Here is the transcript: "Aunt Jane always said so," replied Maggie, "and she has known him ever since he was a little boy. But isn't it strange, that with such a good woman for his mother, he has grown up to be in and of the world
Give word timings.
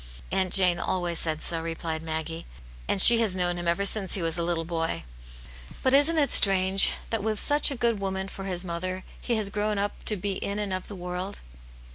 "Aunt 0.31 0.51
Jane 0.51 0.79
always 0.79 1.19
said 1.19 1.43
so," 1.43 1.61
replied 1.61 2.01
Maggie, 2.01 2.47
"and 2.87 2.99
she 2.99 3.19
has 3.19 3.35
known 3.35 3.59
him 3.59 3.67
ever 3.67 3.85
since 3.85 4.15
he 4.15 4.23
was 4.23 4.35
a 4.35 4.41
little 4.41 4.65
boy. 4.65 5.03
But 5.83 5.93
isn't 5.93 6.17
it 6.17 6.31
strange, 6.31 6.93
that 7.11 7.21
with 7.21 7.39
such 7.39 7.69
a 7.69 7.75
good 7.75 7.99
woman 7.99 8.27
for 8.27 8.45
his 8.45 8.65
mother, 8.65 9.03
he 9.21 9.35
has 9.35 9.51
grown 9.51 9.77
up 9.77 10.03
to 10.05 10.15
be 10.17 10.31
in 10.37 10.57
and 10.57 10.73
of 10.73 10.87
the 10.87 10.95
world 10.95 11.39